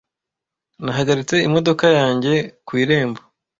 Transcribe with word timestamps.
Nahagaritse 0.83 1.35
imodoka 1.47 1.85
yanjye 1.99 2.33
ku 2.67 2.71
irembo. 2.83 3.21